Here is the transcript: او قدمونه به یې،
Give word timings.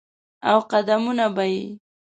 او 0.49 0.57
قدمونه 0.71 1.25
به 1.35 1.45
یې، 1.53 1.63